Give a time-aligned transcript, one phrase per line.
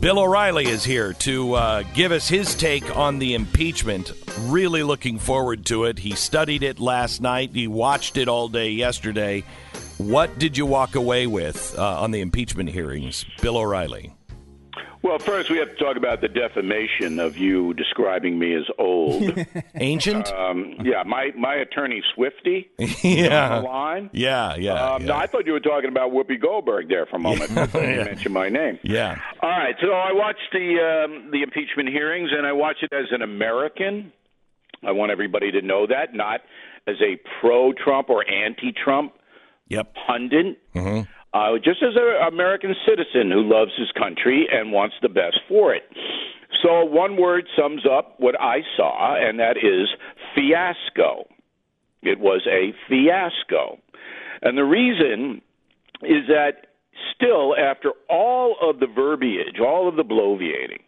[0.00, 4.12] Bill O'Reilly is here to uh, give us his take on the impeachment.
[4.38, 5.98] Really looking forward to it.
[5.98, 9.44] He studied it last night, he watched it all day yesterday.
[9.98, 14.14] What did you walk away with uh, on the impeachment hearings, Bill O'Reilly?
[15.02, 19.32] Well, first we have to talk about the defamation of you describing me as old,
[19.74, 20.30] ancient.
[20.32, 22.68] Um, yeah, my my attorney Swifty.
[23.02, 24.10] yeah, on the line.
[24.12, 25.08] Yeah, yeah, um, yeah.
[25.08, 27.50] No, I thought you were talking about Whoopi Goldberg there for a moment.
[27.74, 27.90] Yeah.
[28.00, 28.78] You mentioned my name.
[28.82, 29.18] Yeah.
[29.42, 33.06] All right, so I watched the um, the impeachment hearings, and I watched it as
[33.10, 34.12] an American.
[34.86, 36.40] I want everybody to know that, not
[36.86, 39.12] as a pro-Trump or anti-Trump
[39.68, 39.94] Yep.
[40.06, 40.58] pundit.
[40.74, 41.06] Mhm.
[41.32, 45.74] Uh, just as an American citizen who loves his country and wants the best for
[45.74, 45.82] it.
[46.62, 49.88] So, one word sums up what I saw, and that is
[50.34, 51.28] fiasco.
[52.02, 53.78] It was a fiasco.
[54.42, 55.40] And the reason
[56.02, 56.66] is that
[57.14, 60.80] still, after all of the verbiage, all of the bloviating,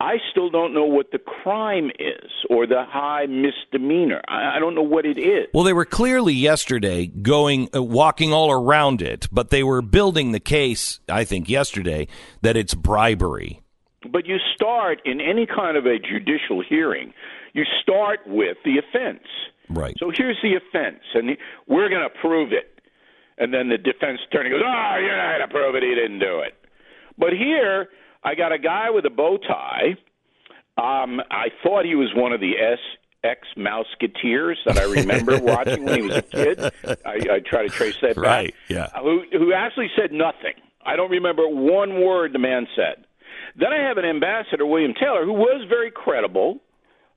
[0.00, 4.20] I still don't know what the crime is or the high misdemeanor.
[4.28, 5.48] I, I don't know what it is.
[5.52, 10.30] Well, they were clearly yesterday going, uh, walking all around it, but they were building
[10.30, 12.06] the case, I think, yesterday
[12.42, 13.60] that it's bribery.
[14.08, 17.12] But you start in any kind of a judicial hearing,
[17.52, 19.24] you start with the offense.
[19.68, 19.96] Right.
[19.98, 22.80] So here's the offense, and we're going to prove it.
[23.36, 25.82] And then the defense attorney goes, "Oh, you're not going to prove it.
[25.82, 26.54] He didn't do it."
[27.18, 27.88] But here,
[28.22, 29.96] I got a guy with a bow tie.
[30.76, 32.78] Um, I thought he was one of the S
[33.24, 36.60] ex Mouseketeers that I remember watching when he was a kid.
[37.04, 38.24] I, I try to trace that back.
[38.24, 38.88] Right, yeah.
[39.00, 40.54] Who who actually said nothing.
[40.84, 43.04] I don't remember one word the man said.
[43.56, 46.60] Then I have an ambassador, William Taylor, who was very credible.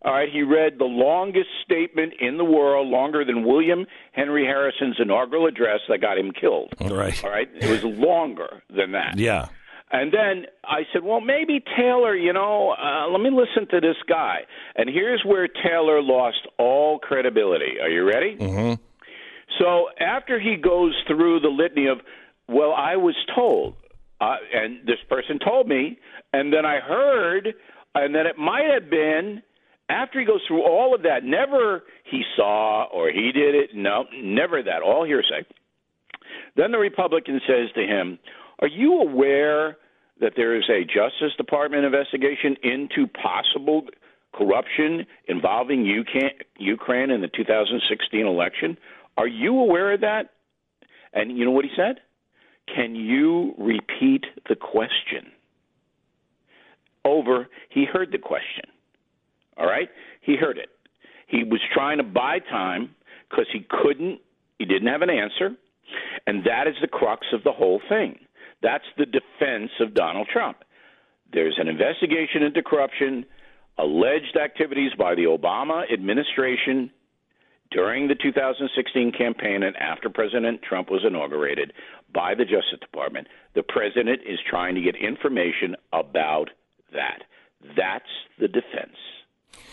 [0.04, 4.96] All right, he read the longest statement in the world, longer than William Henry Harrison's
[5.00, 6.74] inaugural address that got him killed.
[6.82, 7.24] Right.
[7.24, 9.20] All right, it was longer than that.
[9.20, 9.50] Yeah.
[9.92, 13.98] And then I said, well, maybe Taylor, you know, uh, let me listen to this
[14.08, 14.40] guy.
[14.76, 17.80] And here's where Taylor lost all credibility.
[17.82, 18.38] Are you ready?
[18.38, 18.82] Mm-hmm.
[19.60, 22.00] So after he goes through the litany of,
[22.48, 23.76] well, I was told,
[24.22, 26.00] uh, and this person told me,
[26.32, 27.54] and then I heard,
[27.94, 29.42] and then it might have been
[29.90, 33.72] after he goes through all of that, never he saw or he did it.
[33.76, 34.82] No, never that.
[34.82, 35.46] All hearsay.
[36.56, 38.20] Then the Republican says to him,
[38.60, 39.78] Are you aware
[40.22, 43.84] that there is a Justice Department investigation into possible
[44.34, 48.78] corruption involving Ukraine in the 2016 election?
[49.18, 50.30] Are you aware of that?
[51.12, 52.00] And you know what he said?
[52.74, 55.32] Can you repeat the question?
[57.04, 58.66] Over, he heard the question.
[59.58, 59.90] All right?
[60.22, 60.70] He heard it.
[61.28, 62.96] He was trying to buy time
[63.30, 64.20] because he couldn't,
[64.60, 65.56] he didn't have an answer.
[66.28, 68.20] And that is the crux of the whole thing.
[68.62, 70.58] That's the defense of Donald Trump.
[71.34, 73.26] There's an investigation into corruption,
[73.78, 76.92] alleged activities by the Obama administration
[77.72, 81.72] during the 2016 campaign and after President Trump was inaugurated
[82.14, 83.28] by the Justice Department.
[83.56, 86.50] The president is trying to get information about
[86.92, 87.24] that.
[87.78, 88.98] That's the defense.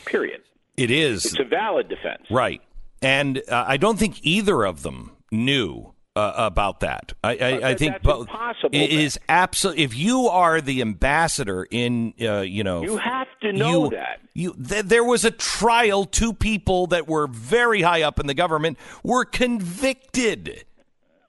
[0.06, 0.43] Period.
[0.76, 1.25] It is.
[1.25, 2.22] It's a valid defense.
[2.31, 2.62] Right.
[3.03, 7.12] And uh, I don't think either of them knew uh, about that.
[7.22, 8.28] I, I, I think both.
[8.28, 8.98] impossible, It then.
[9.00, 9.84] is absolutely.
[9.84, 14.20] If you are the ambassador in, uh, you know, You have to know you- that.
[14.34, 16.04] You, th- there was a trial.
[16.04, 20.64] Two people that were very high up in the government were convicted.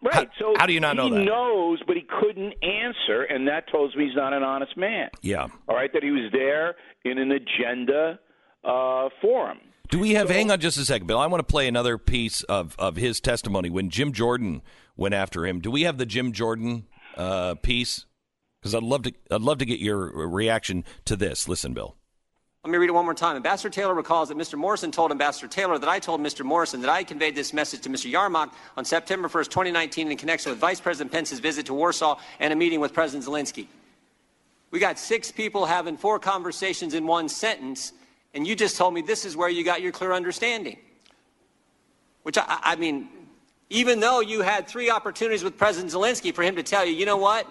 [0.02, 0.14] Right.
[0.14, 1.20] How- so how do you not know that?
[1.20, 5.10] he knows, but he couldn't answer, and that tells me he's not an honest man.
[5.22, 5.48] Yeah.
[5.68, 8.20] All right, that he was there in an agenda
[8.64, 9.60] uh, forum.
[9.90, 10.30] Do we have?
[10.30, 11.18] hang on just a second, Bill.
[11.18, 14.62] I want to play another piece of, of his testimony when Jim Jordan
[14.96, 15.62] went after him.
[15.62, 16.86] Do we have the Jim Jordan
[17.18, 18.06] uh, piece?
[18.62, 19.14] Because I'd love to.
[19.32, 21.48] I'd love to get your reaction to this.
[21.48, 21.96] Listen, Bill.
[22.64, 23.38] Let me read it one more time.
[23.38, 24.56] Ambassador Taylor recalls that Mr.
[24.60, 26.44] Morrison told Ambassador Taylor that I told Mr.
[26.44, 28.12] Morrison that I conveyed this message to Mr.
[28.12, 32.52] Yermak on September 1st, 2019, in connection with Vice President Pence's visit to Warsaw and
[32.52, 33.68] a meeting with President Zelensky.
[34.72, 37.94] We got six people having four conversations in one sentence,
[38.34, 40.78] and you just told me this is where you got your clear understanding.
[42.24, 43.10] Which, I, I mean,
[43.70, 47.06] even though you had three opportunities with President Zelensky for him to tell you, you
[47.06, 47.48] know what?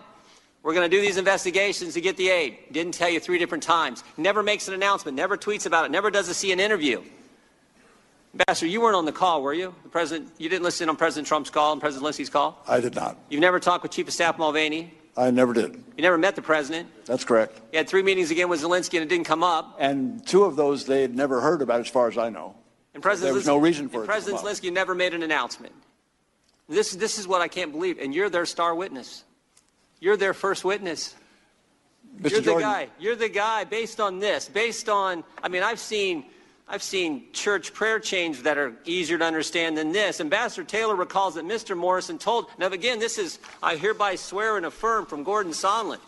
[0.62, 2.58] We're going to do these investigations to get the aid.
[2.72, 4.02] Didn't tell you three different times.
[4.16, 7.02] Never makes an announcement, never tweets about it, never does a CNN interview.
[8.34, 9.74] Ambassador, you weren't on the call, were you?
[9.84, 12.62] The president, you didn't listen on President Trump's call and President Zelensky's call?
[12.68, 13.16] I did not.
[13.30, 14.92] You've never talked with Chief of Staff Mulvaney?
[15.18, 15.74] I never did.
[15.96, 16.88] You never met the president?
[17.04, 17.60] That's correct.
[17.72, 19.76] You had three meetings again with Zelensky and it didn't come up.
[19.80, 22.54] And two of those they had never heard about, as far as I know.
[22.94, 24.42] And President There was Zelensky- no reason for it President.
[24.42, 25.74] Zelensky never made an announcement.
[26.68, 27.98] This, this is what I can't believe.
[27.98, 29.24] And you're their star witness.
[30.00, 31.16] You're their first witness.
[32.20, 32.30] Mr.
[32.30, 32.88] You're the guy.
[33.00, 33.64] You're the guy.
[33.64, 36.26] Based on this, based on, I mean, I've seen,
[36.70, 40.20] I've seen church prayer chains that are easier to understand than this.
[40.20, 41.74] Ambassador Taylor recalls that Mr.
[41.76, 42.46] Morrison told.
[42.58, 46.00] Now, again, this is I hereby swear and affirm from Gordon Sondland.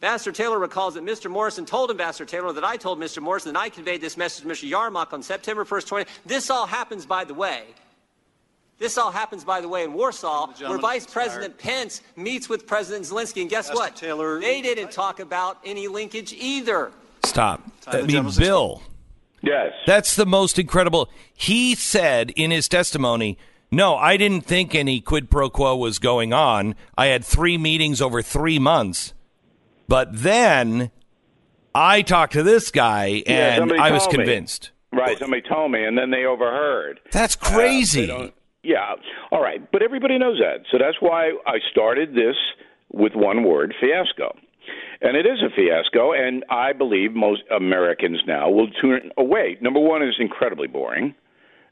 [0.00, 1.28] Ambassador Taylor recalls that Mr.
[1.30, 3.20] Morrison told Ambassador Taylor that I told Mr.
[3.20, 4.70] Morrison that I conveyed this message to Mr.
[4.70, 6.10] Yermak on September 1st, 20.
[6.24, 7.64] This all happens, by the way.
[8.78, 12.66] This all happens, by the way, in Warsaw, where Vice is President Pence meets with
[12.66, 13.40] President Zelensky.
[13.40, 13.96] And guess Ambassador what?
[13.96, 16.92] Taylor- They didn't talk about any linkage either.
[17.24, 17.62] Stop.
[17.86, 18.82] I mean, gentleman's Bill.
[19.42, 19.72] Yes.
[19.86, 21.08] That's the most incredible.
[21.34, 23.38] He said in his testimony,
[23.70, 26.74] no, I didn't think any quid pro quo was going on.
[26.96, 29.12] I had three meetings over three months.
[29.88, 30.90] But then
[31.74, 34.24] I talked to this guy and somebody I was told me.
[34.24, 34.70] convinced.
[34.92, 35.18] Right.
[35.18, 37.00] Somebody told me, and then they overheard.
[37.12, 38.06] That's Uh, crazy.
[38.06, 38.94] don't- yeah.
[39.30, 39.60] All right.
[39.70, 40.64] But everybody knows that.
[40.72, 42.36] So that's why I started this
[42.90, 44.34] with one word fiasco.
[45.06, 49.56] And it is a fiasco, and I believe most Americans now will tune away.
[49.56, 51.14] Oh, number one is incredibly boring.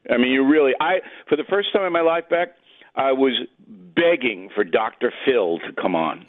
[0.08, 2.50] I mean, you really, I, for the first time in my life, Beck,
[2.94, 3.32] I was
[3.66, 5.12] begging for Dr.
[5.26, 6.24] Phil to come on.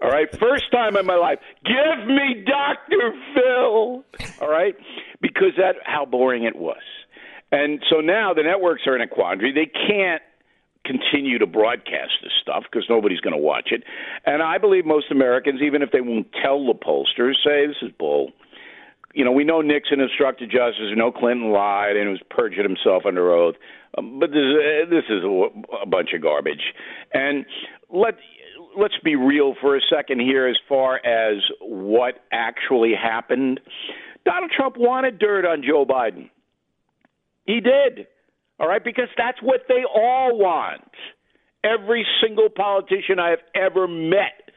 [0.00, 1.40] All right, first time in my life.
[1.64, 3.14] Give me Dr.
[3.34, 4.04] Phil.
[4.40, 4.76] All right,
[5.20, 6.76] because that how boring it was.
[7.50, 9.52] And so now the networks are in a quandary.
[9.52, 10.22] They can't
[10.88, 13.84] continue to broadcast this stuff because nobody's going to watch it.
[14.24, 17.92] And I believe most Americans, even if they won't tell the pollsters, say this is
[17.98, 18.32] bull.
[19.14, 20.90] You know, we know Nixon instructed justice.
[20.90, 23.56] We know Clinton lied and was perjured himself under oath.
[23.96, 25.48] Um, but this, uh, this is a,
[25.82, 26.72] a bunch of garbage.
[27.12, 27.44] And
[27.90, 28.14] let
[28.76, 33.60] let's be real for a second here, as far as what actually happened.
[34.24, 36.30] Donald Trump wanted dirt on Joe Biden.
[37.46, 38.06] He did.
[38.60, 40.90] All right, because that's what they all want.
[41.64, 44.50] Every single politician I have ever met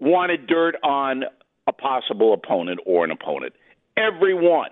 [0.00, 1.24] wanted dirt on
[1.66, 3.54] a possible opponent or an opponent.
[3.96, 4.70] Everyone.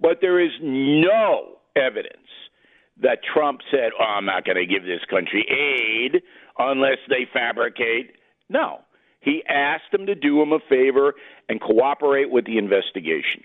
[0.00, 2.28] But there is no evidence
[3.00, 6.22] that Trump said, oh, I'm not going to give this country aid
[6.58, 8.16] unless they fabricate.
[8.48, 8.80] No.
[9.20, 11.14] He asked them to do him a favor
[11.48, 13.42] and cooperate with the investigation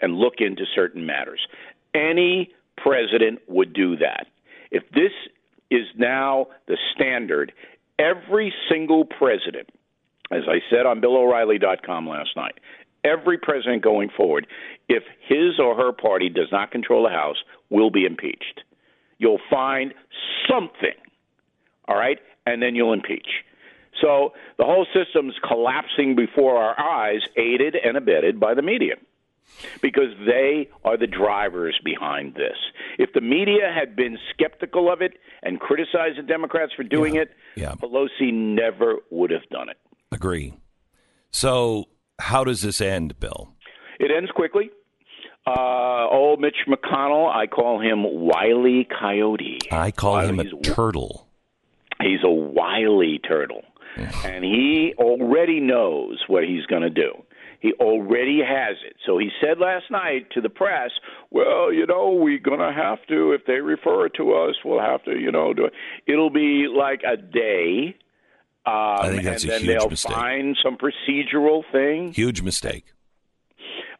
[0.00, 1.40] and look into certain matters.
[1.94, 4.26] Any president would do that.
[4.70, 5.12] If this
[5.70, 7.52] is now the standard,
[7.98, 9.70] every single president,
[10.30, 12.54] as I said on BillO'Reilly.com last night,
[13.04, 14.46] every president going forward,
[14.88, 17.36] if his or her party does not control the House,
[17.70, 18.62] will be impeached.
[19.18, 19.94] You'll find
[20.48, 20.96] something,
[21.86, 23.28] all right, and then you'll impeach.
[24.00, 28.94] So the whole system's collapsing before our eyes, aided and abetted by the media
[29.80, 32.56] because they are the drivers behind this.
[32.98, 35.12] If the media had been skeptical of it
[35.42, 37.74] and criticized the Democrats for doing it, yeah.
[37.74, 39.78] Pelosi never would have done it.
[40.10, 40.54] Agree.
[41.30, 41.86] So,
[42.18, 43.52] how does this end, Bill?
[43.98, 44.70] It ends quickly.
[45.46, 49.58] Uh, old Mitch McConnell, I call him Wiley Coyote.
[49.72, 51.26] I call him a turtle.
[52.00, 53.62] He's a wily turtle,
[53.96, 57.24] and he already knows what he's going to do.
[57.62, 58.96] He already has it.
[59.06, 60.90] So he said last night to the press,
[61.30, 64.80] "Well, you know, we're going to have to if they refer it to us, we'll
[64.80, 65.72] have to, you know, do it.
[66.06, 67.94] It'll be like a day."
[68.66, 70.12] Um, I think that's and a then huge they'll mistake.
[70.12, 72.12] find some procedural thing.
[72.12, 72.86] Huge mistake.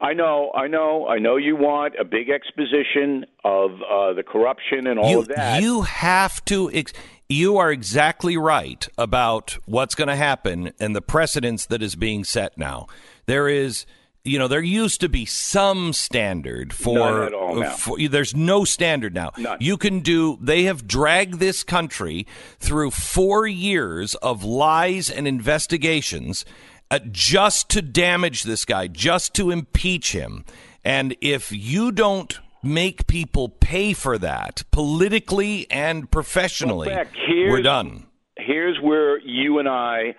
[0.01, 1.37] I know, I know, I know.
[1.37, 5.63] You want a big exposition of uh, the corruption and all you, of that.
[5.63, 6.69] you have to.
[6.73, 6.93] Ex-
[7.29, 12.25] you are exactly right about what's going to happen and the precedence that is being
[12.25, 12.89] set now.
[13.27, 13.87] There is,
[14.25, 17.33] you know, there used to be some standard for.
[17.35, 19.33] All for- there's no standard now.
[19.39, 19.59] None.
[19.61, 20.39] You can do.
[20.41, 22.27] They have dragged this country
[22.59, 26.45] through four years of lies and investigations.
[26.91, 30.45] Uh, just to damage this guy, just to impeach him.
[30.85, 37.07] And if you don't make people pay for that politically and professionally, Well,
[37.49, 38.09] we're done.
[38.37, 40.15] here's where you and I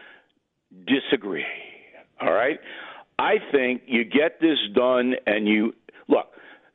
[0.87, 1.45] disagree.
[2.19, 2.59] All right?
[3.23, 5.73] I think you get this done and you
[6.09, 6.25] look,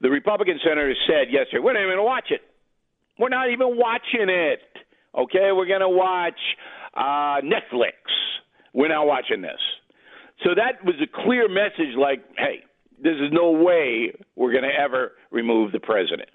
[0.01, 2.41] the Republican senator said yesterday, we're not even going to watch it.
[3.19, 4.61] We're not even watching it.
[5.15, 5.53] Okay?
[5.53, 6.41] We're going to watch
[6.95, 7.93] uh, Netflix.
[8.73, 9.61] We're not watching this.
[10.43, 12.61] So that was a clear message like, hey,
[13.03, 16.31] there's no way we're going to ever remove the president.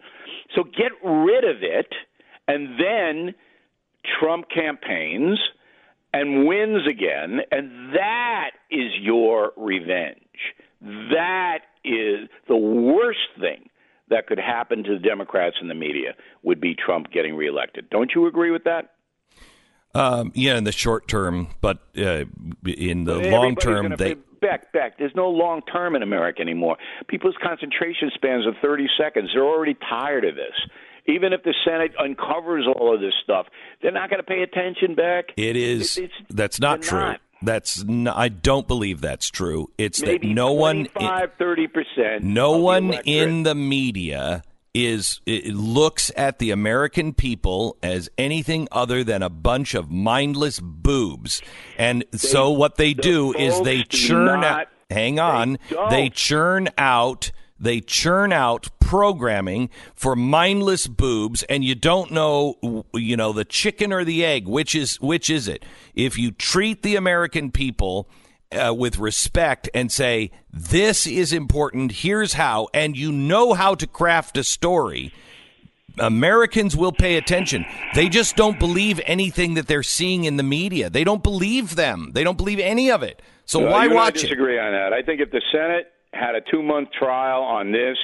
[0.56, 1.88] So get rid of it,
[2.48, 3.34] and then
[4.20, 5.40] Trump campaigns
[6.14, 10.18] and wins again, and that is your revenge.
[10.82, 13.70] That is the worst thing
[14.10, 17.90] that could happen to the Democrats and the media would be Trump getting reelected.
[17.90, 18.92] Don't you agree with that?
[19.96, 22.26] Um, yeah, in the short term, but uh,
[22.66, 26.42] in the Everybody's long term, they be- Beck, Beck, there's no long term in America
[26.42, 26.78] anymore.
[27.08, 29.30] People's concentration spans are 30 seconds.
[29.34, 30.54] They're already tired of this.
[31.06, 33.48] Even if the Senate uncovers all of this stuff,
[33.82, 35.26] they're not going to pay attention, Beck.
[35.36, 35.98] It is.
[35.98, 37.00] It- that's not true.
[37.00, 37.20] not.
[37.42, 39.70] That's n I don't believe that's true.
[39.78, 42.22] It's Maybe that no one, 25, 30%.
[42.22, 44.44] no one in the media
[44.74, 50.60] is it looks at the American people as anything other than a bunch of mindless
[50.62, 51.42] boobs.
[51.78, 54.68] And so what they the do is they do churn out.
[54.90, 55.90] Hang on, don't.
[55.90, 57.32] they churn out.
[57.64, 63.94] They churn out programming for mindless boobs, and you don't know, you know, the chicken
[63.94, 64.48] or the egg.
[64.48, 65.64] Which is which is it?
[65.96, 68.10] If you treat the American people
[68.52, 73.88] uh, with respect and say this is important, here's how, and you know how to
[73.88, 75.14] craft a story.
[76.00, 77.66] Americans will pay attention.
[77.94, 80.90] They just don't believe anything that they're seeing in the media.
[80.90, 82.12] They don't believe them.
[82.14, 83.22] They don't believe any of it.
[83.46, 84.22] So Well, why and I watch it?
[84.24, 84.92] disagree on that.
[84.92, 87.98] I think if the Senate had a two month trial on this,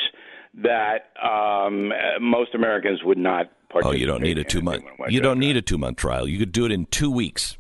[0.63, 3.51] that um, most Americans would not
[3.84, 4.84] Oh, you don't need a two month.
[5.10, 6.28] You don't need a two month trial.
[6.28, 7.58] You could do it in two weeks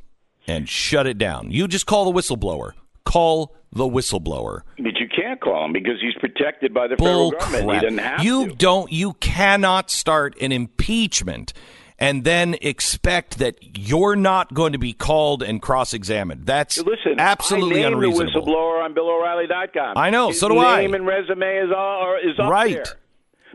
[0.47, 1.51] and shut it down.
[1.51, 2.71] You just call the whistleblower.
[3.05, 4.61] Call the whistleblower.
[4.77, 7.65] But you can't call him because he's protected by the Bull federal government.
[7.67, 7.75] crap.
[7.75, 8.55] He doesn't have you to.
[8.55, 8.91] don't.
[8.91, 11.53] You cannot start an impeachment
[11.99, 16.45] and then expect that you're not going to be called and cross examined.
[16.45, 18.45] That's Listen, absolutely I named unreasonable.
[18.45, 19.97] the whistleblower on BillO'Reilly.com.
[19.97, 20.81] I know, His so do I.
[20.81, 22.75] Name and resume is all, is up Right.
[22.75, 22.85] there.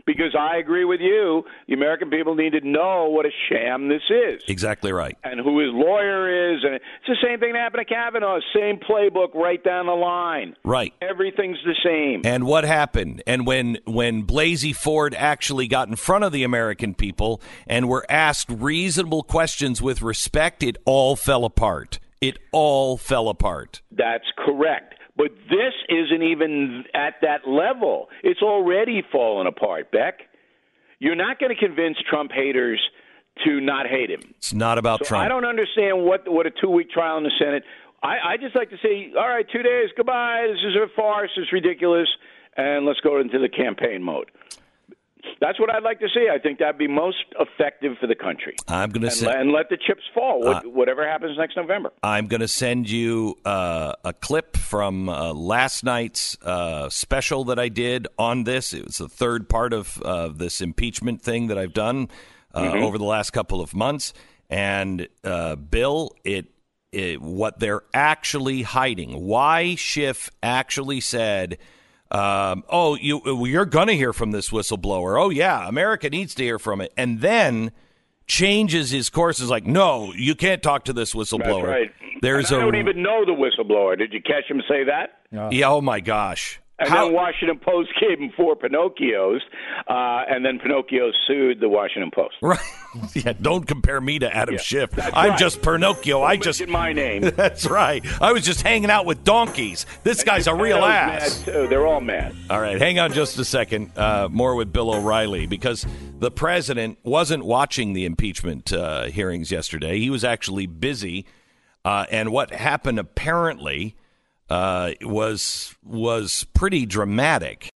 [0.05, 4.03] Because I agree with you, the American people need to know what a sham this
[4.09, 4.43] is.
[4.47, 5.17] Exactly right.
[5.23, 8.39] and who his lawyer is, and it's the same thing that happened to Kavanaugh.
[8.53, 10.55] Same playbook right down the line.
[10.63, 10.93] Right.
[11.01, 12.21] Everything's the same.
[12.23, 13.23] And what happened?
[13.25, 18.05] And when when Blasey Ford actually got in front of the American people and were
[18.09, 21.99] asked reasonable questions with respect, it all fell apart.
[22.21, 23.81] It all fell apart.
[23.91, 24.93] That's correct.
[25.17, 28.09] But this isn't even at that level.
[28.23, 30.19] It's already fallen apart, Beck.
[30.99, 32.81] You're not going to convince Trump haters
[33.45, 34.21] to not hate him.
[34.37, 35.25] It's not about So Trump.
[35.25, 37.63] I don't understand what what a two week trial in the Senate.
[38.03, 40.47] I, I just like to say, all right, two days, goodbye.
[40.47, 41.31] This is a farce.
[41.37, 42.07] It's ridiculous,
[42.55, 44.31] and let's go into the campaign mode.
[45.41, 46.27] That's what I'd like to see.
[46.33, 48.55] I think that'd be most effective for the country.
[48.67, 50.39] I'm going to And, say and let the chips fall.
[50.41, 51.91] What, Uh, whatever happens next November.
[52.03, 57.59] I'm going to send you uh, a clip from uh, last night's uh, special that
[57.59, 58.73] I did on this.
[58.73, 62.09] It was the third part of uh, this impeachment thing that I've done
[62.53, 64.13] uh, over the last couple of months.
[64.49, 66.45] And uh, Bill, it,
[66.91, 69.11] it what they're actually hiding.
[69.25, 71.57] Why Schiff actually said.
[72.11, 75.21] Um, oh, you you're gonna hear from this whistleblower.
[75.21, 77.71] Oh yeah, America needs to hear from it, and then
[78.27, 79.39] changes his course.
[79.39, 81.65] Is like, no, you can't talk to this whistleblower.
[81.65, 81.91] That's right.
[82.21, 83.97] There's and I a don't even know the whistleblower.
[83.97, 85.21] Did you catch him say that?
[85.51, 85.69] yeah.
[85.69, 86.59] Oh my gosh.
[86.77, 89.39] And How- then Washington Post gave him four Pinocchios,
[89.87, 92.35] uh, and then Pinocchio sued the Washington Post.
[92.41, 92.59] Right.
[93.15, 94.89] yeah, don't compare me to Adam Schiff.
[94.97, 95.39] I'm right.
[95.39, 96.21] just Pinocchio.
[96.21, 97.21] I just my name.
[97.35, 98.05] That's right.
[98.21, 99.85] I was just hanging out with donkeys.
[100.03, 101.45] This guy's a real ass.
[101.45, 101.67] Mad too.
[101.67, 102.35] They're all mad.
[102.49, 103.91] All right, hang on just a second.
[103.97, 105.85] Uh, more with Bill O'Reilly because
[106.19, 109.99] the president wasn't watching the impeachment uh, hearings yesterday.
[109.99, 111.25] He was actually busy,
[111.83, 113.95] uh, and what happened apparently
[114.49, 117.69] uh, was was pretty dramatic.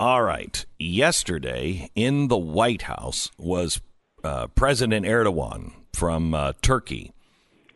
[0.00, 3.80] All right, yesterday in the White House was
[4.24, 7.12] uh, President Erdogan from uh, Turkey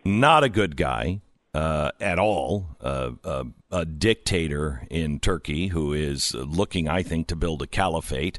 [0.07, 1.21] not a good guy
[1.53, 2.77] uh, at all.
[2.81, 8.39] Uh, uh, a dictator in Turkey who is looking, I think, to build a caliphate.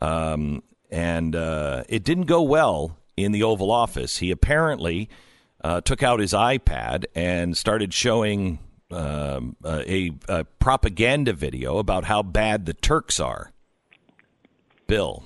[0.00, 4.18] Um, and it didn't go well in the Oval Office.
[4.18, 5.08] He apparently
[5.62, 8.58] uh, took out his iPad and started showing
[8.90, 13.52] um, a, a propaganda video about how bad the Turks are.
[14.86, 15.24] Bill.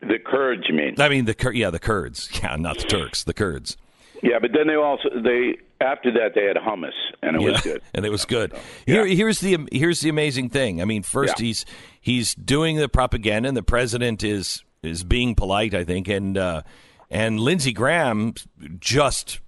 [0.00, 0.94] The Kurds, you mean?
[0.98, 3.76] I mean the yeah the Kurds yeah not the Turks the Kurds
[4.22, 7.82] Yeah, but then they also they after that they had hummus, and it was good.
[7.94, 8.54] and it was good.
[8.86, 10.80] Here, here's the here's the amazing thing.
[10.80, 11.46] I mean, first Yeah.
[11.46, 11.66] he's
[12.00, 16.62] he's doing the propaganda, and the president is is being polite, I think, and uh,
[17.10, 18.34] and Lindsey Graham
[18.78, 19.40] just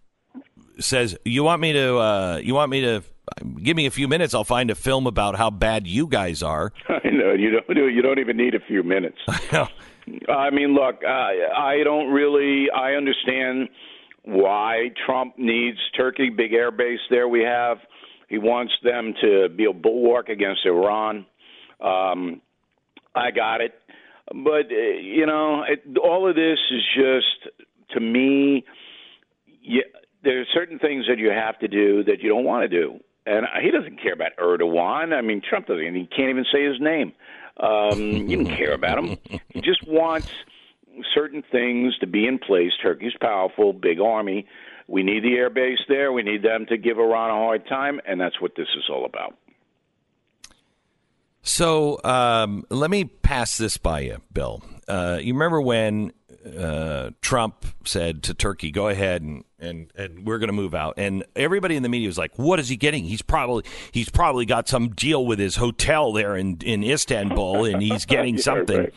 [0.79, 1.97] says, "You want me to?
[1.99, 3.03] Uh, you want me to?"
[3.63, 4.35] Give me a few minutes.
[4.35, 6.73] I'll find a film about how bad you guys are.
[6.89, 7.89] I know you don't do.
[7.89, 9.19] You don't even need a few minutes.
[10.29, 12.67] I mean, look, I I don't really.
[12.71, 13.69] I understand
[14.25, 17.29] why Trump needs Turkey, big air base there.
[17.29, 17.79] We have.
[18.29, 21.27] He wants them to be a bulwark against Iran.
[21.81, 22.41] Um,
[23.15, 23.75] I got it.
[24.29, 27.55] But uh, you know, it, all of this is just
[27.91, 28.65] to me.
[29.63, 29.83] Yeah,
[30.25, 33.01] there are certain things that you have to do that you don't want to do,
[33.27, 35.13] and he doesn't care about Erdogan.
[35.13, 35.95] I mean, Trump doesn't.
[35.95, 37.13] He can't even say his name.
[37.59, 39.19] Um, he doesn't care about him.
[39.51, 40.29] He just wants
[41.15, 42.73] certain things to be in place.
[42.83, 44.47] Turkey's powerful, big army.
[44.89, 46.13] We need the air base there.
[46.13, 49.05] We need them to give Iran a hard time, and that's what this is all
[49.05, 49.37] about.
[51.43, 54.63] So um, let me pass this by you, Bill.
[54.87, 56.13] Uh, you remember when
[56.59, 60.95] uh, Trump said to Turkey, "Go ahead and and, and we're going to move out,"
[60.97, 63.05] and everybody in the media was like, "What is he getting?
[63.05, 67.83] He's probably he's probably got some deal with his hotel there in in Istanbul, and
[67.83, 68.95] he's getting something." right.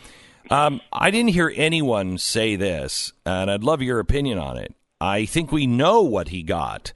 [0.51, 4.75] Um, I didn't hear anyone say this, and I'd love your opinion on it.
[5.01, 6.93] I think we know what he got.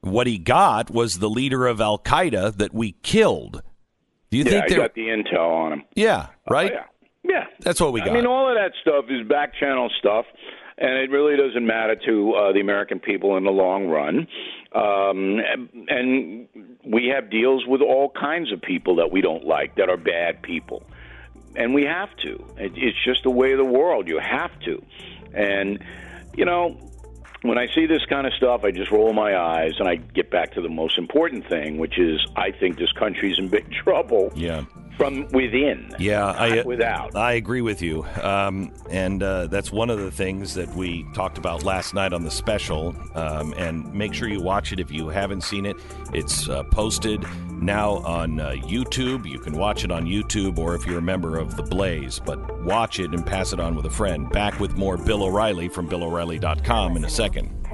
[0.00, 3.62] What he got was the leader of Al Qaeda that we killed.
[4.30, 4.78] Do you Yeah, think I there?
[4.78, 5.82] got the intel on him.
[5.94, 6.72] yeah, right.
[6.72, 6.84] Oh, yeah.
[7.28, 7.44] Yeah.
[7.60, 8.10] That's what we got.
[8.10, 10.26] I mean, all of that stuff is back channel stuff,
[10.78, 14.28] and it really doesn't matter to uh, the American people in the long run.
[14.72, 15.40] Um,
[15.88, 16.46] and
[16.84, 20.40] we have deals with all kinds of people that we don't like, that are bad
[20.42, 20.84] people.
[21.56, 22.32] And we have to.
[22.58, 24.06] It, it's just the way of the world.
[24.06, 24.80] You have to.
[25.34, 25.82] And,
[26.36, 26.78] you know,
[27.42, 30.30] when I see this kind of stuff, I just roll my eyes and I get
[30.30, 34.32] back to the most important thing, which is I think this country's in big trouble
[34.34, 34.64] yeah.
[34.96, 35.94] From within.
[35.98, 37.16] Yeah, not I without.
[37.16, 41.38] I agree with you, um, and uh, that's one of the things that we talked
[41.38, 42.94] about last night on the special.
[43.14, 45.76] Um, and make sure you watch it if you haven't seen it.
[46.12, 49.26] It's uh, posted now on uh, YouTube.
[49.28, 52.62] You can watch it on YouTube, or if you're a member of the Blaze, but
[52.62, 54.30] watch it and pass it on with a friend.
[54.30, 57.65] Back with more Bill O'Reilly from BillO'Reilly.com in a second.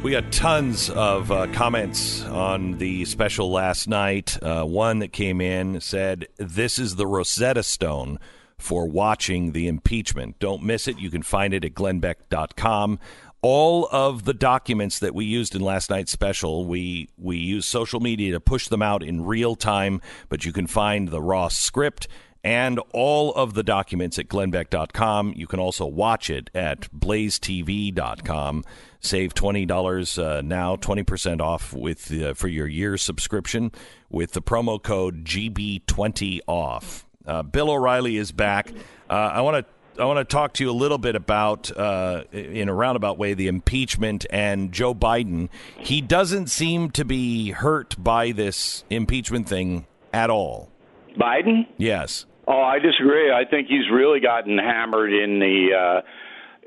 [0.00, 4.40] We got tons of uh, comments on the special last night.
[4.40, 8.20] Uh, one that came in said, This is the Rosetta Stone
[8.56, 10.38] for watching the impeachment.
[10.38, 10.98] Don't miss it.
[10.98, 13.00] You can find it at glennbeck.com.
[13.42, 17.98] All of the documents that we used in last night's special, we, we use social
[17.98, 22.06] media to push them out in real time, but you can find the raw script
[22.44, 25.34] and all of the documents at glennbeck.com.
[25.36, 28.64] You can also watch it at blazetv.com.
[29.00, 33.70] Save $20 uh, now, 20% off with uh, for your year subscription
[34.10, 37.04] with the promo code GB20OFF.
[37.26, 38.72] Uh, Bill O'Reilly is back.
[39.08, 42.22] Uh, I want to I want to talk to you a little bit about, uh,
[42.30, 45.48] in a roundabout way, the impeachment and Joe Biden.
[45.76, 50.70] He doesn't seem to be hurt by this impeachment thing at all.
[51.18, 51.66] Biden?
[51.76, 52.26] Yes.
[52.46, 53.30] Oh, I disagree.
[53.30, 56.00] I think he's really gotten hammered in the uh,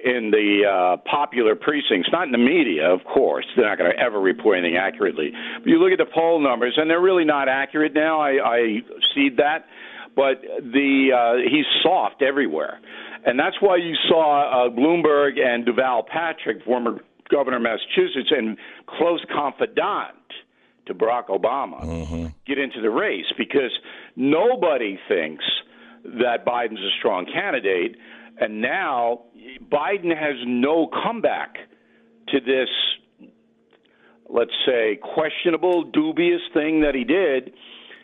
[0.03, 3.45] in the uh, popular precincts, not in the media, of course.
[3.55, 5.31] They're not going to ever report anything accurately.
[5.59, 8.19] But you look at the poll numbers, and they're really not accurate now.
[8.19, 8.59] I, I
[9.15, 9.65] see that,
[10.15, 12.79] but the uh, he's soft everywhere,
[13.25, 18.57] and that's why you saw uh, Bloomberg and Deval Patrick, former governor of Massachusetts, and
[18.87, 20.17] close confidant
[20.87, 23.71] to Barack Obama get into the race because
[24.21, 25.43] nobody thinks
[26.03, 27.95] that Biden's a strong candidate.
[28.39, 29.23] And now
[29.71, 31.55] Biden has no comeback
[32.29, 32.69] to this,
[34.29, 37.53] let's say, questionable, dubious thing that he did.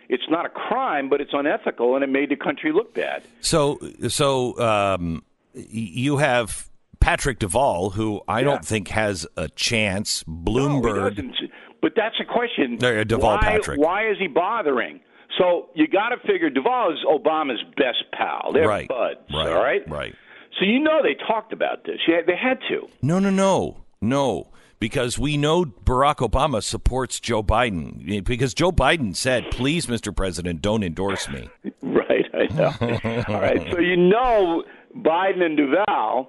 [0.10, 3.24] It's not a crime, but it's unethical, and it made the country look bad.
[3.42, 3.78] So,
[4.08, 8.46] so um, you have Patrick Deval, who I Yeah.
[8.46, 10.24] don't think has a chance.
[10.24, 11.16] Bloomberg.
[11.16, 11.36] doesn't.
[11.82, 12.78] But that's a question.
[12.82, 13.80] No, uh, Deval why, Patrick.
[13.80, 15.00] Why is he bothering?
[15.38, 18.52] So you got to figure Deval is Obama's best pal.
[18.54, 18.88] They're right.
[18.88, 19.48] buds, Right.
[19.52, 19.88] all right?
[19.90, 20.16] Right.
[20.60, 22.00] So you know they talked about this.
[22.08, 22.88] Yeah, they had to.
[23.02, 24.50] No, no, no, no.
[24.80, 28.24] Because we know Barack Obama supports Joe Biden.
[28.24, 30.16] Because Joe Biden said, "Please, Mr.
[30.16, 31.50] President, don't endorse me."
[31.82, 32.74] Right, I know.
[33.28, 34.64] All right, so you know
[34.98, 36.28] Biden and Deval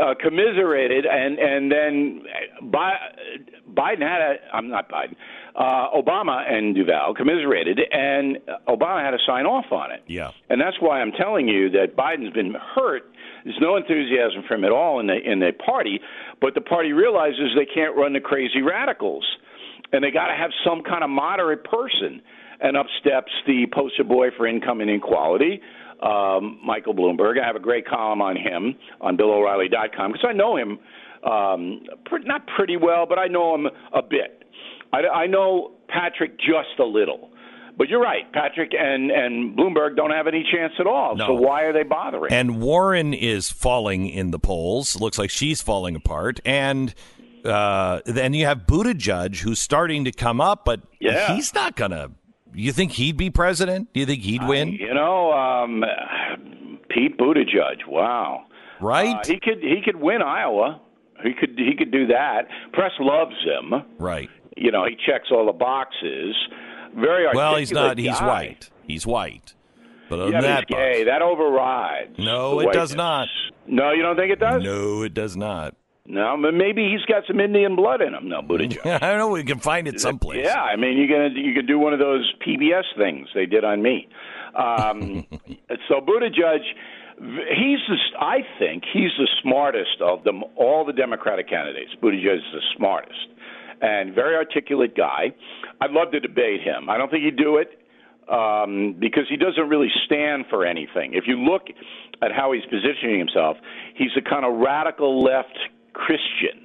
[0.00, 2.22] uh, commiserated, and and then
[2.62, 2.98] Bi-
[3.72, 4.34] Biden had a.
[4.52, 5.14] I'm not Biden.
[5.56, 8.36] Uh, Obama and Deval commiserated, and
[8.68, 10.02] Obama had to sign off on it.
[10.06, 10.32] Yeah.
[10.50, 13.04] and that's why I'm telling you that Biden's been hurt.
[13.44, 16.00] There's no enthusiasm from him at all in the in the party,
[16.42, 19.24] but the party realizes they can't run the crazy radicals,
[19.92, 22.20] and they got to have some kind of moderate person.
[22.58, 25.60] And up steps the poster boy for income inequality,
[26.02, 27.40] um, Michael Bloomberg.
[27.42, 30.78] I have a great column on him on BillO'Reilly.com because I know him
[31.22, 31.82] um,
[32.24, 34.35] not pretty well, but I know him a bit.
[34.92, 37.30] I, I know Patrick just a little.
[37.78, 41.14] But you're right, Patrick and, and Bloomberg don't have any chance at all.
[41.14, 41.26] No.
[41.26, 42.32] So why are they bothering?
[42.32, 44.98] And Warren is falling in the polls.
[44.98, 46.40] Looks like she's falling apart.
[46.44, 46.94] And
[47.44, 51.32] Uh, then you have Buttigieg, who's starting to come up, but Yeah.
[51.34, 52.08] he's not gonna.
[52.54, 53.92] You think he'd be president?
[53.92, 54.72] Do you think he'd win?
[54.72, 55.84] You know, um,
[56.88, 57.86] Pete Buttigieg.
[57.86, 58.46] Wow.
[58.80, 59.14] right?
[59.16, 60.80] Uh, he could he could win Iowa.
[61.22, 62.48] He could he could do that.
[62.72, 63.82] Press loves him.
[63.98, 64.30] right.
[64.56, 66.34] You know, he checks all the boxes.
[66.94, 67.98] Very Well, he's not.
[67.98, 68.26] He's guy.
[68.26, 68.70] white.
[68.86, 69.54] He's white.
[70.08, 71.04] But other Yeah, that, he's gay.
[71.04, 72.18] That overrides.
[72.18, 73.28] No, it does not.
[73.66, 74.62] No, you don't think it does?
[74.62, 75.74] no, it does not.
[76.08, 78.28] No, but maybe he's got some Indian blood in him.
[78.28, 78.86] No, Buttigieg.
[78.86, 79.28] I don't know.
[79.28, 80.44] We can find it someplace.
[80.44, 83.64] Yeah, I mean, you can you can do one of those PBS things they did
[83.64, 84.08] on me.
[84.54, 85.26] Um,
[85.88, 86.60] so Buttigieg,
[87.18, 91.90] he's the, I think he's the smartest of them all the Democratic candidates.
[92.00, 93.26] Buttigieg is the smartest
[93.80, 95.32] and very articulate guy.
[95.80, 96.88] I'd love to debate him.
[96.88, 97.78] I don't think he'd do it
[98.32, 101.14] um, because he doesn't really stand for anything.
[101.14, 101.62] If you look
[102.22, 103.56] at how he's positioning himself,
[103.94, 105.56] he's a kind of radical left
[105.92, 106.64] Christian.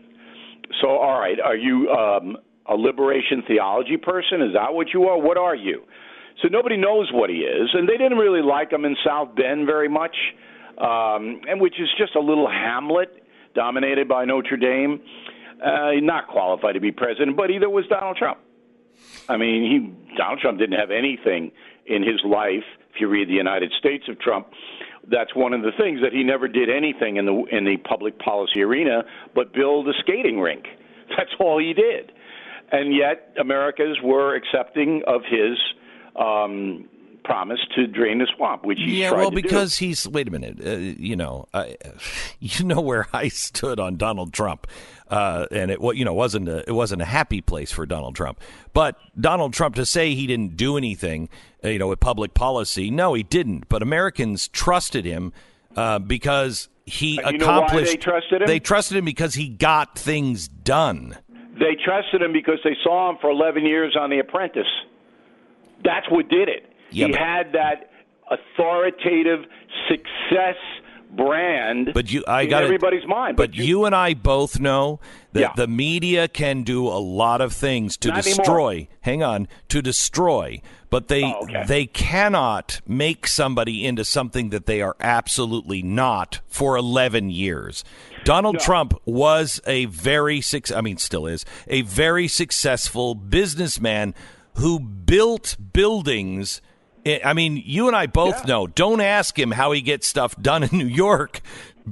[0.81, 4.41] So, all right, are you um, a liberation theology person?
[4.41, 5.19] Is that what you are?
[5.19, 5.83] What are you?
[6.41, 9.67] So nobody knows what he is, and they didn't really like him in South Bend
[9.67, 10.15] very much,
[10.77, 13.09] um, and which is just a little hamlet
[13.53, 14.99] dominated by Notre Dame.
[15.63, 18.39] Uh, not qualified to be president, but either was Donald Trump.
[19.29, 21.51] I mean, he Donald Trump didn't have anything
[21.85, 22.63] in his life.
[22.93, 24.47] If you read the United States of Trump,
[25.09, 28.17] that's one of the things that he never did anything in the in the public
[28.19, 29.03] policy arena
[29.35, 30.65] but build a skating rink.
[31.17, 32.11] That's all he did,
[32.71, 35.57] and yet Americans were accepting of his
[36.15, 36.87] um,
[37.23, 39.41] promise to drain the swamp, which he Yeah, tried well, to do.
[39.41, 40.07] because he's.
[40.07, 40.59] Wait a minute.
[40.65, 41.77] Uh, you know, I,
[42.39, 44.67] you know where I stood on Donald Trump,
[45.09, 48.39] uh, and it you know wasn't a, it wasn't a happy place for Donald Trump.
[48.73, 51.29] But Donald Trump to say he didn't do anything,
[51.63, 53.69] uh, you know, with public policy, no, he didn't.
[53.69, 55.33] But Americans trusted him
[55.75, 57.91] uh, because he you accomplished.
[57.91, 58.47] they trusted him?
[58.47, 61.17] They trusted him because he got things done.
[61.59, 64.65] They trusted him because they saw him for 11 years on The Apprentice.
[65.83, 66.70] That's what did it.
[66.91, 67.89] Yeah, he but- had that
[68.29, 69.45] authoritative
[69.89, 70.55] success
[71.13, 73.35] brand But you, I got everybody's mind.
[73.35, 75.01] But, you, and I both know
[75.33, 75.51] that Yeah.
[75.57, 78.37] the media can do a lot of things to Not anymore.
[78.37, 78.87] destroy.
[79.01, 80.61] Hang on, to destroy.
[80.89, 81.63] But they Oh, okay.
[81.67, 87.83] they cannot make somebody into something that they are absolutely not for 11 years.
[88.23, 94.13] Donald Trump was a very suc- I mean still is a very successful businessman
[94.59, 96.61] who built buildings
[97.05, 98.67] I I mean, you and I both know.
[98.67, 101.41] Don't ask him how he gets stuff done in New York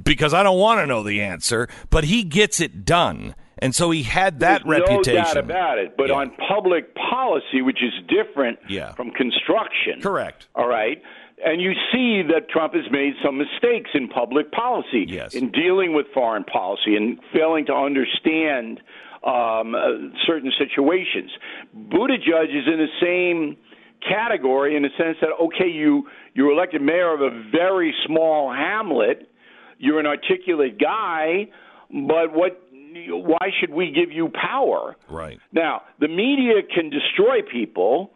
[0.00, 3.34] because I don't want to know the answer, but he gets it done.
[3.62, 5.14] And so he had that There's reputation.
[5.16, 5.96] No doubt about it.
[5.96, 6.14] But Yeah.
[6.14, 8.92] on public policy, which is different Yeah.
[8.94, 10.00] from construction.
[10.00, 10.48] Correct.
[10.54, 11.02] All right.
[11.44, 15.34] And you see that Trump has made some mistakes in public policy, Yes.
[15.34, 18.80] in dealing with foreign policy, and failing to understand
[19.22, 19.80] um, uh,
[20.26, 21.30] certain situations.
[21.76, 23.56] Buttigieg is in the same
[24.06, 29.30] category in the sense that okay, you you're elected mayor of a very small hamlet,
[29.78, 31.48] you're an articulate guy,
[31.90, 32.60] but what?
[32.92, 34.96] Why should we give you power?
[35.08, 35.38] Right.
[35.52, 38.10] Now, the media can destroy people.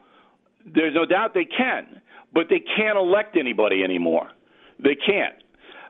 [0.66, 2.00] There's no doubt they can,
[2.32, 4.30] but they can't elect anybody anymore.
[4.82, 5.36] They can't.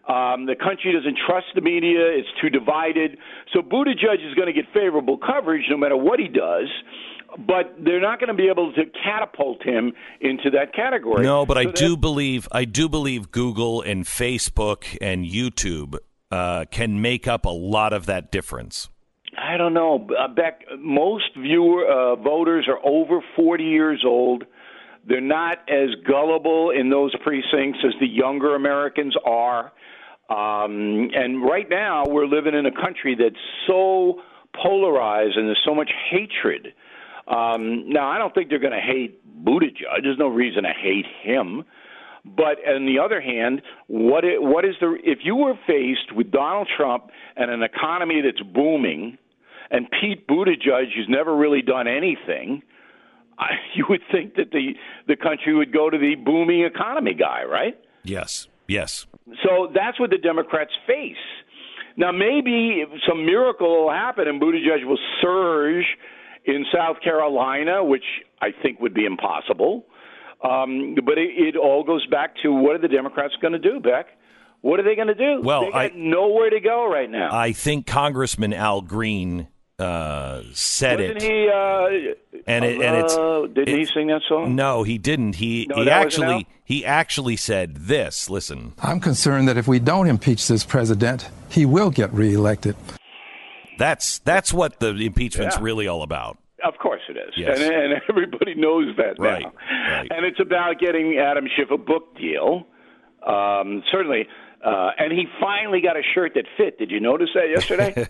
[0.07, 2.13] Um, the country doesn't trust the media.
[2.13, 3.17] It's too divided.
[3.55, 6.69] So Buttigieg is going to get favorable coverage no matter what he does,
[7.39, 11.23] but they're not going to be able to catapult him into that category.
[11.25, 15.97] No, but I So that- do believe I do believe Google and Facebook and YouTube
[16.31, 18.89] uh, can make up a lot of that difference.
[19.37, 20.07] I don't know.
[20.17, 24.45] Uh, Beck, most viewer uh, voters are over 40 years old.
[25.07, 29.73] They're not as gullible in those precincts as the younger Americans are.
[30.31, 33.35] Um, and right now, we're living in a country that's
[33.67, 34.23] so
[34.61, 36.69] polarized and there's so much hatred.
[37.29, 40.03] Um, now, I don't think they're going to hate Buttigieg.
[40.03, 41.65] There's no reason to hate him.
[42.25, 46.31] But on the other hand, what i- what is the if you were faced with
[46.31, 49.19] Donald Trump and an economy that's booming,
[49.71, 52.63] and Pete Buttigieg who's never really done anything,
[53.39, 54.75] I, you would think that the
[55.07, 57.79] the country would go to the booming economy guy, right?
[58.05, 58.49] Yes.
[58.69, 59.07] Yes.
[59.43, 61.17] So that's what the Democrats face.
[61.99, 65.85] Now, maybe some miracle will happen and Buttigieg will surge
[66.45, 68.05] in South Carolina, which
[68.41, 69.87] I think would be impossible.
[70.43, 73.81] Um, but it, it all goes back to what are the Democrats going to do,
[73.81, 74.07] Beck?
[74.61, 75.41] What are they going to do?
[75.43, 77.29] Well, they got I- nowhere to go right now.
[77.33, 81.23] I think Congressman Al Green uh, said Wasn't it.
[81.23, 81.49] he?
[81.49, 84.55] Uh, And it- and it's- uh, didn't he sing that song?
[84.55, 85.37] No, he didn't.
[85.37, 88.31] He No, he actually he actually said this.
[88.31, 88.73] Listen.
[88.83, 92.77] I'm concerned that if we don't impeach this president, he will get reelected.
[93.79, 95.63] That's that's what the impeachment's Yeah.
[95.63, 96.39] really all about.
[96.65, 97.61] Of course it is, Yes.
[97.61, 99.53] and, and everybody knows that Right, now.
[99.99, 100.09] right.
[100.11, 102.67] And it's about getting Adam Schiff a book deal.
[103.27, 104.27] Um, certainly,
[104.65, 106.79] uh, and he finally got a shirt that fit.
[106.79, 108.07] Did you notice that yesterday?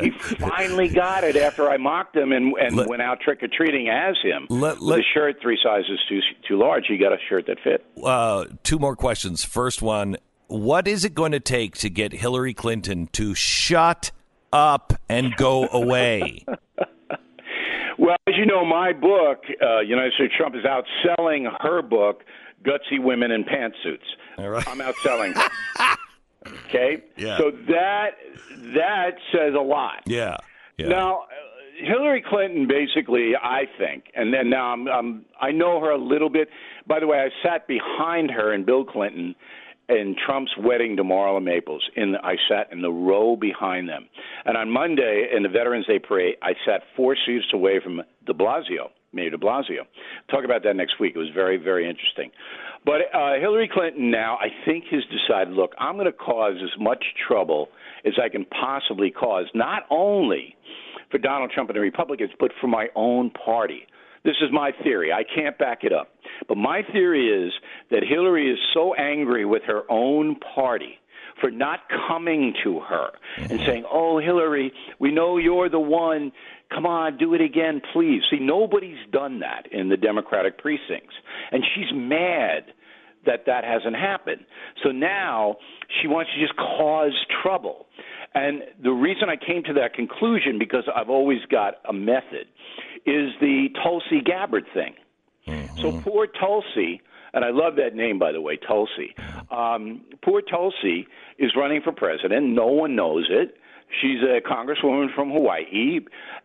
[0.00, 3.48] he finally got it after I mocked him and, and Let- went out trick or
[3.48, 4.46] treating as him.
[4.48, 6.84] Let- let- a shirt three sizes too too large.
[6.88, 7.84] He got a shirt that fit.
[8.02, 9.44] Uh, two more questions.
[9.44, 10.16] First one:
[10.46, 14.12] What is it going to take to get Hillary Clinton to shut
[14.52, 16.44] up and go away?
[17.98, 22.22] Well, as you know, my book, uh, United States Trump, is outselling her book,
[22.62, 23.98] Gutsy Women in Pantsuits.
[24.38, 24.66] All right.
[24.68, 25.96] I'm outselling her.
[26.68, 27.02] okay?
[27.16, 27.38] Yeah.
[27.38, 28.10] So that
[28.72, 30.02] that says a lot.
[30.06, 30.36] yeah,
[30.76, 30.86] yeah.
[30.86, 31.26] Now, uh,
[31.84, 36.30] Hillary Clinton, basically, I think, and then now I'm, I'm, I know her a little
[36.30, 36.48] bit.
[36.86, 39.34] By the way, I sat behind her and Bill Clinton
[39.88, 41.82] in Trump's wedding to Marla Maples.
[41.96, 44.08] In I sat in the row behind them,
[44.44, 48.34] and on Monday in the Veterans Day parade, I sat four seats away from De
[48.34, 49.86] Blasio, Mayor De Blasio.
[50.30, 51.14] Talk about that next week.
[51.14, 52.30] It was very, very interesting.
[52.84, 55.54] But uh, Hillary Clinton now, I think, has decided.
[55.54, 57.68] Look, I'm going to cause as much trouble
[58.04, 60.54] as I can possibly cause, not only
[61.10, 63.86] for Donald Trump and the Republicans, but for my own party.
[64.24, 65.12] This is my theory.
[65.12, 66.08] I can't back it up.
[66.48, 67.52] But my theory is
[67.90, 70.98] that Hillary is so angry with her own party
[71.40, 73.64] for not coming to her and mm-hmm.
[73.64, 76.32] saying, Oh, Hillary, we know you're the one.
[76.70, 78.22] Come on, do it again, please.
[78.30, 81.14] See, nobody's done that in the Democratic precincts.
[81.50, 82.64] And she's mad
[83.26, 84.44] that that hasn't happened.
[84.82, 85.56] So now
[86.00, 87.86] she wants to just cause trouble.
[88.34, 92.46] And the reason I came to that conclusion, because I've always got a method,
[93.06, 94.94] is the Tulsi Gabbard thing.
[95.80, 97.00] So poor Tulsi,
[97.32, 99.14] and I love that name, by the way, Tulsi.
[99.50, 101.06] Um, poor Tulsi
[101.38, 102.48] is running for president.
[102.48, 103.56] No one knows it.
[104.02, 106.00] She's a congresswoman from Hawaii,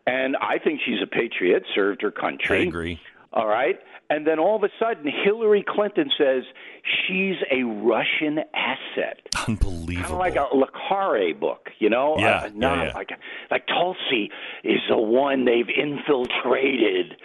[0.08, 2.60] and I think she's a patriot, served her country.
[2.60, 3.02] I agree.
[3.34, 3.80] All right.
[4.10, 6.44] And then all of a sudden, Hillary Clinton says
[7.08, 9.20] she's a Russian asset.
[9.34, 10.14] Kind Unbelievable.
[10.14, 12.16] of like a le Carré book, you know?
[12.20, 12.94] Yeah, Uh, no, yeah, yeah.
[12.94, 13.10] like
[13.50, 14.30] like Tulsi
[14.64, 17.16] is the one they've infiltrated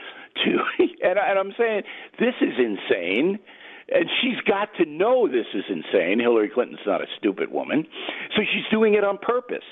[0.44, 0.58] to,
[1.02, 1.82] and, and I'm saying
[2.18, 3.38] this is insane.
[3.90, 6.20] And she's got to know this is insane.
[6.20, 7.86] Hillary Clinton's not a stupid woman,
[8.36, 9.64] so she's doing it on purpose.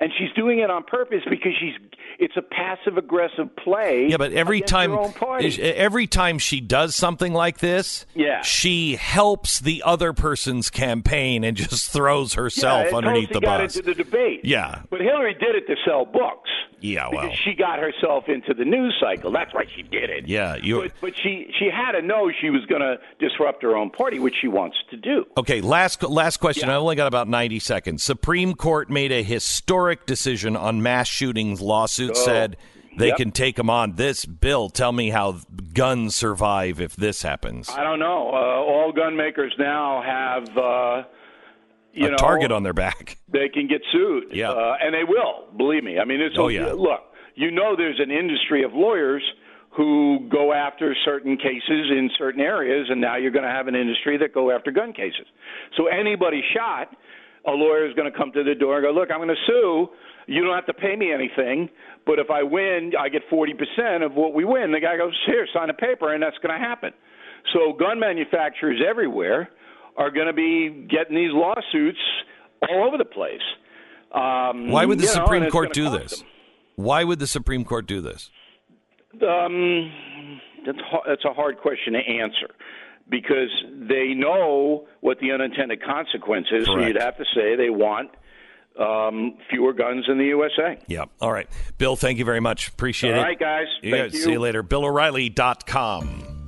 [0.00, 1.74] And she's doing it on purpose because she's
[2.20, 4.06] it's a passive aggressive play.
[4.08, 5.60] Yeah, but every time her own party.
[5.60, 8.42] every time she does something like this, Yeah.
[8.42, 13.76] she helps the other person's campaign and just throws herself yeah, underneath the got bus.
[13.76, 14.40] into the debate.
[14.44, 14.82] Yeah.
[14.90, 16.50] but Hillary did it to sell books.
[16.80, 17.36] Yeah, because well.
[17.44, 19.30] she got herself into the news cycle.
[19.32, 20.28] That's why she did it.
[20.28, 23.76] Yeah, you- But, but she she had to know she was going to disrupt her
[23.76, 25.24] own party, which she wants to do.
[25.36, 26.68] Okay, last last question.
[26.68, 26.74] Yeah.
[26.74, 28.02] I only got about 90 seconds.
[28.02, 32.56] Supreme Court made a historic decision on mass shootings lawsuit Oh, said
[32.96, 33.16] they yep.
[33.16, 33.94] can take them on.
[33.94, 35.38] This bill, tell me how
[35.74, 37.68] guns survive if this happens.
[37.70, 38.28] I don't know.
[38.30, 40.56] Uh, all gun makers now have.
[40.56, 41.02] Uh,
[42.00, 43.16] you a know, target on their back.
[43.28, 44.24] they can get sued.
[44.32, 44.50] Yeah.
[44.50, 45.98] Uh, and they will, believe me.
[45.98, 46.72] I mean, it's Oh, yeah.
[46.72, 47.00] look,
[47.34, 49.22] you know there's an industry of lawyers
[49.76, 53.74] who go after certain cases in certain areas and now you're going to have an
[53.76, 55.26] industry that go after gun cases.
[55.76, 56.96] So anybody shot,
[57.46, 59.42] a lawyer is going to come to the door and go, "Look, I'm going to
[59.46, 59.88] sue.
[60.26, 61.70] You don't have to pay me anything,
[62.04, 65.46] but if I win, I get 40% of what we win." The guy goes, "Here,
[65.54, 66.92] sign a paper," and that's going to happen.
[67.54, 69.48] So gun manufacturers everywhere
[69.98, 71.98] are going to be getting these lawsuits
[72.68, 73.42] all over the place.
[74.12, 76.24] Um, Why would the you know, Supreme Court do this?
[76.76, 78.30] Why would the Supreme Court do this?
[79.14, 79.92] Um,
[80.64, 82.48] that's that's a hard question to answer
[83.10, 83.50] because
[83.88, 86.66] they know what the unintended consequence is.
[86.66, 88.10] So you'd have to say they want
[88.78, 90.78] um, fewer guns in the USA.
[90.86, 91.06] Yeah.
[91.20, 91.48] All right.
[91.78, 92.68] Bill, thank you very much.
[92.68, 93.20] Appreciate All it.
[93.20, 93.66] All right, guys.
[93.82, 94.62] Yeah, Thank See you later.
[94.62, 96.46] BillO'Reilly.com.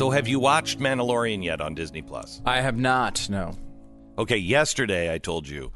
[0.00, 2.40] So, have you watched Mandalorian yet on Disney Plus?
[2.46, 3.28] I have not.
[3.28, 3.52] No.
[4.16, 5.72] Okay, yesterday I told you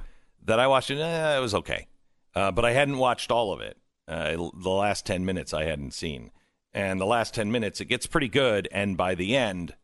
[0.46, 0.98] that I watched it.
[0.98, 1.88] Eh, it was okay,
[2.34, 3.76] uh, but I hadn't watched all of it.
[4.08, 6.30] Uh, the last ten minutes I hadn't seen,
[6.72, 8.66] and the last ten minutes it gets pretty good.
[8.72, 9.74] And by the end,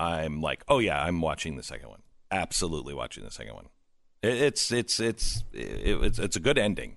[0.00, 2.02] I'm like, oh yeah, I'm watching the second one.
[2.32, 3.68] Absolutely watching the second one.
[4.20, 6.96] It, it's it's it's it, it's it's a good ending.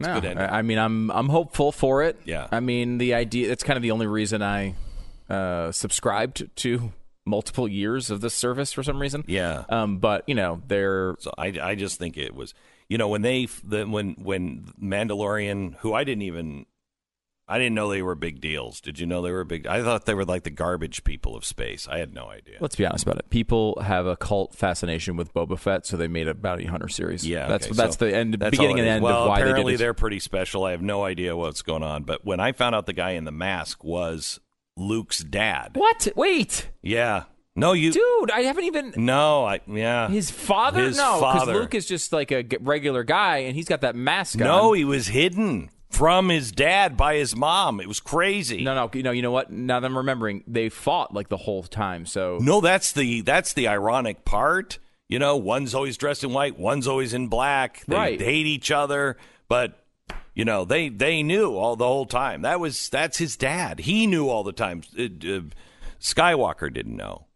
[0.00, 0.48] No, good ending.
[0.48, 2.18] I I mean, I'm I'm hopeful for it.
[2.24, 2.48] Yeah.
[2.50, 3.46] I mean, the idea.
[3.46, 4.74] That's kind of the only reason I
[5.32, 6.92] uh, subscribed to
[7.24, 9.24] multiple years of this service for some reason.
[9.26, 9.64] Yeah.
[9.68, 12.54] Um, but you know, they're So I, I just think it was,
[12.88, 16.66] you know, when they the, when when Mandalorian, who I didn't even,
[17.48, 18.80] I didn't know they were big deals.
[18.80, 19.66] Did you know they were big?
[19.66, 21.88] I thought they were like the garbage people of space.
[21.88, 22.56] I had no idea.
[22.60, 23.30] Let's be honest about it.
[23.30, 27.26] People have a cult fascination with Boba Fett, so they made a bounty hunter series.
[27.26, 29.42] Yeah, that's okay, that's so the end, that's beginning and end well, of why they
[29.44, 29.78] apparently did it.
[29.78, 30.64] they're pretty special.
[30.64, 32.02] I have no idea what's going on.
[32.02, 34.40] But when I found out the guy in the mask was
[34.76, 36.08] Luke's dad, What?
[36.16, 38.94] Wait, yeah, no, you, dude, I haven't even.
[38.96, 40.84] no, I, yeah, His father?
[40.84, 41.54] His no, because father.
[41.54, 44.46] Luke is just like a g- regular guy, and he's got that mask on.
[44.46, 47.78] no, he was hidden from his dad by his mom.
[47.80, 48.64] It was crazy.
[48.64, 49.52] no, no, you know, you know what?
[49.52, 52.06] Now that I'm remembering, they fought like the whole time.
[52.06, 54.78] So No, that's the that's the ironic part.
[55.10, 57.84] You know, one's always dressed in white, one's always in black.
[57.86, 58.18] They Right.
[58.20, 59.81] hate each other, but
[60.34, 62.42] you know they they knew all the whole time.
[62.42, 63.80] That was that's his dad.
[63.80, 64.82] He knew all the time.
[64.98, 65.40] Uh, uh,
[66.00, 67.26] Skywalker didn't know,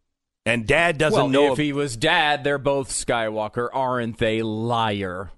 [0.44, 1.52] and Dad doesn't well, know.
[1.52, 4.42] if he was dad, they're both Skywalker, aren't they?
[4.42, 5.30] Liar.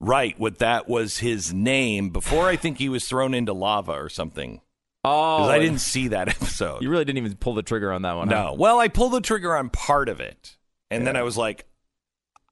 [0.00, 2.48] right, what that was his name before.
[2.48, 4.60] I think he was thrown into lava or something.
[5.04, 6.82] Oh, I didn't see that episode.
[6.82, 8.28] You really didn't even pull the trigger on that one.
[8.28, 8.34] huh?
[8.34, 8.54] No.
[8.54, 10.56] Well, I pulled the trigger on part of it.
[10.92, 11.64] And then I was like,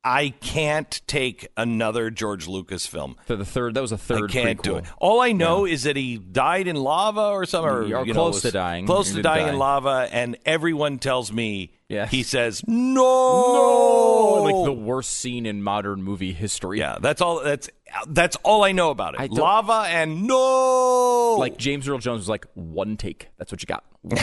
[0.03, 3.17] I can't take another George Lucas film.
[3.27, 4.31] For the third, that was a third.
[4.31, 4.85] I can't do it.
[4.99, 8.21] All I know is that he died in lava or something, or, Or you know,
[8.31, 8.87] close to dying.
[8.87, 9.53] Close to dying die.
[9.53, 12.11] in lava, and everyone tells me Yes.
[12.11, 16.79] he says No, no, like the worst scene in modern movie history.
[16.79, 16.97] yeah.
[17.01, 17.43] That's all.
[17.43, 17.69] That's
[18.09, 19.31] that's all I know about it.
[19.33, 21.37] Lava and no.
[21.39, 23.29] Like James Earl Jones was like, one take.
[23.39, 23.85] That's what you got.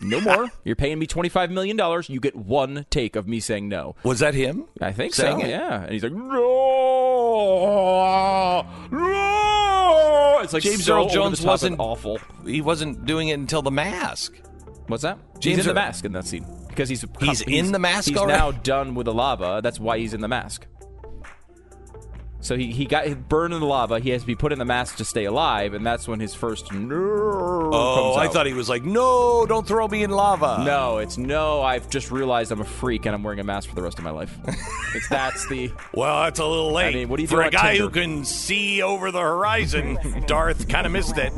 [0.00, 0.50] No more.
[0.64, 2.08] You're paying me twenty five million dollars.
[2.08, 3.94] You get one take of me saying no.
[4.04, 4.64] was that him?
[4.80, 5.46] I think Saying so.
[5.46, 5.50] it?
[5.50, 5.82] Yeah.
[5.82, 6.12] And he's like,
[7.64, 10.40] no, no.
[10.42, 12.18] It's like James so Earl Jones wasn't awful.
[12.46, 14.34] He wasn't doing it until the mask.
[14.88, 15.18] What's that?
[15.40, 18.18] James he's in the mask in that scene because he's He's in the mask He's
[18.18, 18.38] already?
[18.38, 19.60] now done with the lava.
[19.62, 20.66] That's why he's in the mask.
[22.44, 23.98] So he, he got burned in the lava.
[24.00, 26.34] He has to be put in the mask to stay alive, and that's when his
[26.34, 30.62] first no Oh, comes I thought he was like, no, don't throw me in lava.
[30.62, 31.62] No, it's no.
[31.62, 34.04] I've just realized I'm a freak and I'm wearing a mask for the rest of
[34.04, 34.36] my life.
[34.94, 36.94] it's that's the Well, that's a little late.
[36.94, 37.84] I mean, what do you For do a guy Tinder?
[37.84, 41.32] who can see over the horizon, Darth kind of missed it.